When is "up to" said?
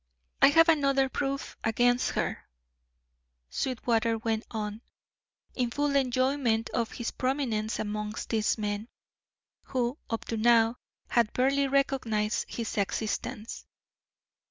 10.09-10.37